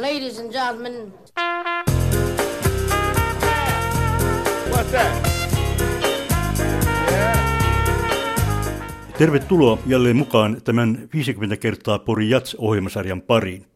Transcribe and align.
Ladies 0.00 0.38
and 0.38 0.52
gentlemen. 0.52 1.14
What's 4.70 4.90
that? 4.90 5.28
Tervetuloa 9.18 9.78
jälleen 9.86 10.16
mukaan 10.16 10.62
tämän 10.64 11.08
50 11.14 11.56
kertaa 11.56 11.98
Pori 11.98 12.30
Jats-ohjelmasarjan 12.30 13.22
pariin. 13.22 13.66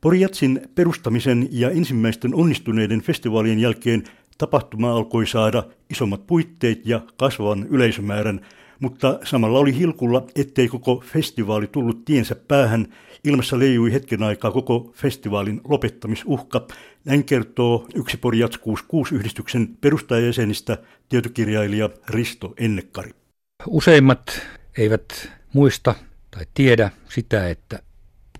Pori 0.00 0.20
Jatsin 0.20 0.60
perustamisen 0.74 1.48
ja 1.50 1.70
ensimmäisten 1.70 2.34
onnistuneiden 2.34 3.00
festivaalien 3.00 3.58
jälkeen 3.58 4.04
tapahtuma 4.38 4.92
alkoi 4.92 5.26
saada 5.26 5.62
isommat 5.90 6.26
puitteet 6.26 6.86
ja 6.86 7.00
kasvavan 7.16 7.66
yleisömäärän, 7.70 8.40
mutta 8.80 9.18
samalla 9.24 9.58
oli 9.58 9.76
hilkulla, 9.76 10.26
ettei 10.34 10.68
koko 10.68 11.02
festivaali 11.06 11.66
tullut 11.66 12.04
tiensä 12.04 12.34
päähän. 12.34 12.86
Ilmassa 13.24 13.58
leijui 13.58 13.92
hetken 13.92 14.22
aikaa 14.22 14.50
koko 14.50 14.92
festivaalin 14.94 15.60
lopettamisuhka. 15.68 16.66
Näin 17.04 17.24
kertoo 17.24 17.86
yksi 17.94 18.16
Pori 18.16 18.38
Jats 18.38 18.58
66-yhdistyksen 18.58 19.68
perustajajäsenistä 19.80 20.78
tietokirjailija 21.08 21.90
Risto 22.08 22.54
Ennekkari. 22.56 23.10
Useimmat 23.66 24.40
eivät 24.78 25.30
muista 25.52 25.94
tai 26.30 26.46
tiedä 26.54 26.90
sitä, 27.08 27.48
että 27.48 27.82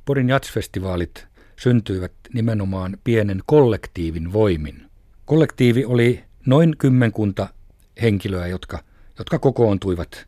Porin 0.05 0.29
jatsfestivaalit 0.29 1.27
syntyivät 1.57 2.13
nimenomaan 2.35 2.99
pienen 3.05 3.41
kollektiivin 3.47 4.33
voimin. 4.33 4.83
Kollektiivi 5.25 5.85
oli 5.85 6.25
noin 6.47 6.77
kymmenkunta 6.79 7.49
henkilöä, 8.03 8.47
jotka, 8.47 8.79
jotka 9.19 9.39
kokoontuivat 9.39 10.27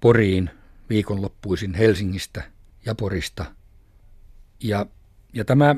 Poriin 0.00 0.50
viikonloppuisin 0.90 1.74
Helsingistä 1.74 2.42
ja 2.86 2.94
Porista. 2.94 3.44
Ja, 4.62 4.86
ja 5.32 5.44
tämä, 5.44 5.76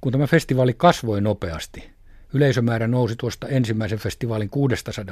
kun 0.00 0.12
tämä 0.12 0.26
festivaali 0.26 0.74
kasvoi 0.74 1.20
nopeasti, 1.20 1.90
yleisömäärä 2.32 2.86
nousi 2.86 3.16
tuosta 3.16 3.48
ensimmäisen 3.48 3.98
festivaalin 3.98 4.50
600 4.50 5.04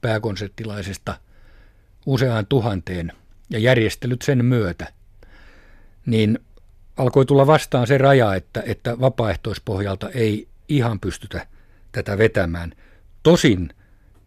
pääkonserttilaisesta 0.00 1.16
useaan 2.06 2.46
tuhanteen 2.46 3.12
ja 3.50 3.58
järjestelyt 3.58 4.22
sen 4.22 4.44
myötä, 4.44 4.92
niin 6.06 6.38
alkoi 6.96 7.26
tulla 7.26 7.46
vastaan 7.46 7.86
se 7.86 7.98
raja, 7.98 8.34
että, 8.34 8.62
että 8.66 9.00
vapaaehtoispohjalta 9.00 10.10
ei 10.10 10.48
ihan 10.68 11.00
pystytä 11.00 11.46
tätä 11.92 12.18
vetämään. 12.18 12.72
Tosin 13.22 13.74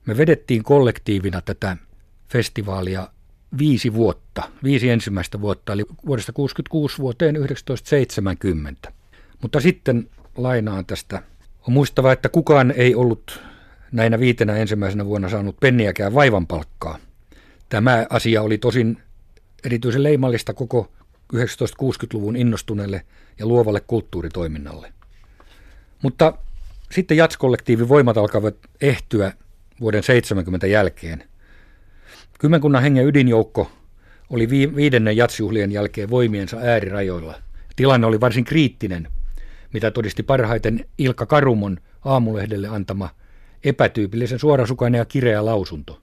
me 0.06 0.18
vedettiin 0.18 0.64
kollektiivina 0.64 1.42
tätä 1.42 1.78
festivaalia 2.30 3.08
viisi 3.58 3.94
vuotta, 3.94 4.44
viisi 4.64 4.90
ensimmäistä 4.90 5.42
vuotta, 5.42 5.74
eli 5.74 5.84
vuodesta 6.06 6.34
1966 6.34 6.98
vuoteen 6.98 7.36
1970. 7.36 8.92
Mutta 9.42 9.60
sitten 9.60 10.10
lainaan 10.38 10.86
tästä. 10.86 11.22
On 11.68 11.74
muistava, 11.74 12.12
että 12.12 12.30
kukaan 12.30 12.72
ei 12.72 12.96
ollut 12.96 13.42
näinä 13.92 14.20
viitenä 14.20 14.56
ensimmäisenä 14.56 15.06
vuonna 15.06 15.30
saanut 15.30 15.60
penniäkään 15.60 16.14
vaivan 16.14 16.48
palkkaa. 16.48 16.98
Tämä 17.70 18.06
asia 18.10 18.42
oli 18.42 18.58
tosin 18.58 18.98
erityisen 19.66 20.04
leimallista 20.04 20.54
koko 20.54 20.92
1960-luvun 21.34 22.36
innostuneelle 22.36 23.06
ja 23.40 23.46
luovalle 23.46 23.80
kulttuuritoiminnalle. 23.80 24.94
Mutta 26.02 26.34
sitten 26.92 27.18
jatskollektiivin 27.18 27.90
voimat 27.90 28.18
alkavat 28.18 28.56
ehtyä 28.82 29.34
vuoden 29.80 30.04
70 30.04 30.68
jälkeen. 30.68 31.24
Kymmenkunnan 32.40 32.82
hengen 32.84 33.06
ydinjoukko 33.06 33.72
oli 34.30 34.50
viidennen 34.50 35.18
jatsjuhlien 35.18 35.72
jälkeen 35.72 36.10
voimiensa 36.10 36.58
äärirajoilla. 36.58 37.36
Tilanne 37.76 38.08
oli 38.08 38.22
varsin 38.22 38.44
kriittinen, 38.44 39.08
mitä 39.74 39.92
todisti 39.92 40.24
parhaiten 40.24 40.86
Ilkka 40.98 41.26
Karumon 41.26 41.78
aamulehdelle 42.06 42.68
antama 42.68 43.10
epätyypillisen 43.64 44.40
suorasukainen 44.40 45.00
ja 45.00 45.06
kireä 45.06 45.46
lausunto, 45.46 46.02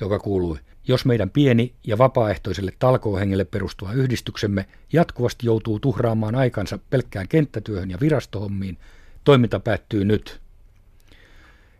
joka 0.00 0.18
kuului, 0.18 0.58
jos 0.88 1.04
meidän 1.04 1.30
pieni 1.30 1.74
ja 1.86 1.98
vapaaehtoiselle 1.98 2.72
talkoohengelle 2.78 3.44
perustuva 3.44 3.92
yhdistyksemme 3.92 4.66
jatkuvasti 4.92 5.46
joutuu 5.46 5.80
tuhraamaan 5.80 6.34
aikansa 6.34 6.78
pelkkään 6.90 7.28
kenttätyöhön 7.28 7.90
ja 7.90 8.00
virastohommiin, 8.00 8.78
toiminta 9.24 9.60
päättyy 9.60 10.04
nyt. 10.04 10.40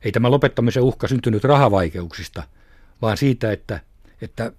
Ei 0.02 0.12
tämä 0.12 0.30
lopettamisen 0.30 0.82
uhka 0.82 1.08
syntynyt 1.08 1.44
rahavaikeuksista, 1.44 2.42
vaan 3.02 3.16
siitä, 3.16 3.52
että, 3.52 3.80
että 4.22 4.52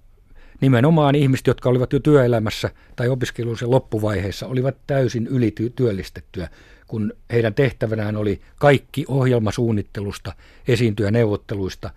nimenomaan 0.60 1.14
ihmiset, 1.14 1.46
jotka 1.46 1.68
olivat 1.68 1.92
jo 1.92 2.00
työelämässä 2.00 2.70
tai 2.96 3.08
opiskelunsa 3.08 3.70
loppuvaiheessa, 3.70 4.46
olivat 4.46 4.76
täysin 4.86 5.26
ylityöllistettyä, 5.26 6.48
kun 6.86 7.12
heidän 7.32 7.54
tehtävänään 7.54 8.16
oli 8.16 8.40
kaikki 8.56 9.04
ohjelmasuunnittelusta, 9.08 10.32
esiintyä 10.68 11.10
neuvotteluista, 11.10 11.90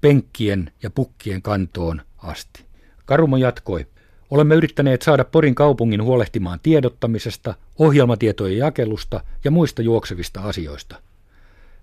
penkkien 0.00 0.72
ja 0.82 0.90
pukkien 0.90 1.42
kantoon 1.42 2.02
asti. 2.18 2.64
Karumo 3.04 3.36
jatkoi. 3.36 3.86
Olemme 4.30 4.54
yrittäneet 4.54 5.02
saada 5.02 5.24
Porin 5.24 5.54
kaupungin 5.54 6.02
huolehtimaan 6.02 6.60
tiedottamisesta, 6.62 7.54
ohjelmatietojen 7.78 8.58
jakelusta 8.58 9.20
ja 9.44 9.50
muista 9.50 9.82
juoksevista 9.82 10.40
asioista. 10.40 10.96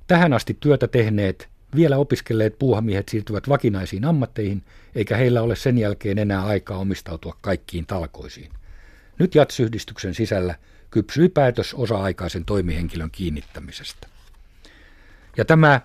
Tähän 0.08 0.34
asti 0.34 0.58
työtä 0.60 0.88
tehneet, 0.88 1.50
vielä 1.76 1.98
opiskelleet 1.98 2.60
puuhamiehet 2.60 3.10
siirtyvät 3.10 3.50
vakinaisiin 3.50 4.06
ammatteihin, 4.06 4.64
eikä 4.96 5.18
heillä 5.18 5.42
ole 5.42 5.56
sen 5.56 5.78
jälkeen 5.78 6.18
enää 6.18 6.46
aikaa 6.46 6.78
omistautua 6.78 7.38
kaikkiin 7.42 7.86
talkoisiin. 7.86 8.52
Nyt 9.20 9.36
jatsyhdistyksen 9.36 10.16
sisällä 10.16 10.56
kypsyi 10.92 11.30
päätös 11.30 11.74
osa-aikaisen 11.74 12.46
toimihenkilön 12.46 13.12
kiinnittämisestä. 13.12 14.08
Ja 15.38 15.46
tämä 15.46 15.82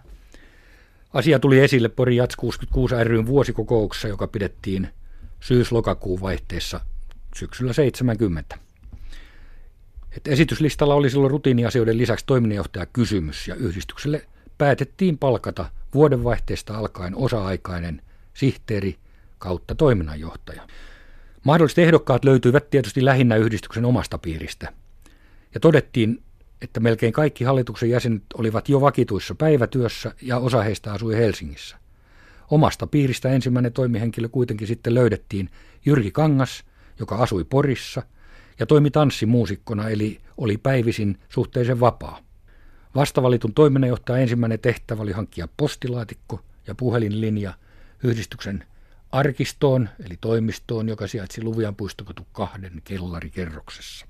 asia 1.12 1.38
tuli 1.38 1.60
esille 1.60 1.88
Pori 1.88 2.16
Jats 2.16 2.36
66 2.36 2.94
ryn 3.04 3.26
vuosikokouksessa, 3.26 4.08
joka 4.08 4.26
pidettiin 4.26 4.88
syys-lokakuun 5.40 6.20
vaihteessa 6.20 6.80
syksyllä 7.36 7.72
70. 7.72 8.58
Et 10.20 10.28
esityslistalla 10.28 10.94
oli 10.94 11.10
silloin 11.10 11.30
rutiiniasioiden 11.30 11.98
lisäksi 11.98 12.26
toiminnanjohtaja 12.26 12.86
kysymys 12.86 13.48
ja 13.48 13.54
yhdistykselle 13.54 14.26
päätettiin 14.58 15.18
palkata 15.18 15.70
vuodenvaihteesta 15.94 16.78
alkaen 16.78 17.16
osa-aikainen 17.16 18.02
sihteeri 18.34 18.96
kautta 19.38 19.74
toiminnanjohtaja. 19.74 20.62
Mahdolliset 21.44 21.78
ehdokkaat 21.78 22.24
löytyivät 22.24 22.70
tietysti 22.70 23.04
lähinnä 23.04 23.36
yhdistyksen 23.36 23.84
omasta 23.84 24.18
piiristä. 24.18 24.72
Ja 25.54 25.60
todettiin, 25.60 26.22
että 26.62 26.80
melkein 26.80 27.12
kaikki 27.12 27.44
hallituksen 27.44 27.90
jäsenet 27.90 28.22
olivat 28.34 28.68
jo 28.68 28.80
vakituissa 28.80 29.34
päivätyössä 29.34 30.14
ja 30.22 30.38
osa 30.38 30.62
heistä 30.62 30.92
asui 30.92 31.16
Helsingissä. 31.16 31.76
Omasta 32.50 32.86
piiristä 32.86 33.28
ensimmäinen 33.28 33.72
toimihenkilö 33.72 34.28
kuitenkin 34.28 34.66
sitten 34.66 34.94
löydettiin 34.94 35.50
Jyrki 35.86 36.10
Kangas, 36.10 36.64
joka 36.98 37.16
asui 37.16 37.44
Porissa 37.44 38.02
ja 38.60 38.66
toimi 38.66 38.90
tanssimuusikkona 38.90 39.88
eli 39.88 40.20
oli 40.36 40.58
päivisin 40.58 41.18
suhteellisen 41.28 41.80
vapaa. 41.80 42.20
Vastavalitun 42.94 43.54
toiminnanjohtaja 43.54 44.18
ensimmäinen 44.18 44.60
tehtävä 44.60 45.02
oli 45.02 45.12
hankkia 45.12 45.48
postilaatikko 45.56 46.40
ja 46.66 46.74
puhelinlinja 46.74 47.54
yhdistyksen 48.02 48.64
arkistoon 49.12 49.88
eli 50.06 50.18
toimistoon, 50.20 50.88
joka 50.88 51.06
sijaitsi 51.06 51.42
Luvian 51.42 51.76
puistokatu 51.76 52.26
kahden 52.32 52.82
kellarikerroksessa. 52.84 54.09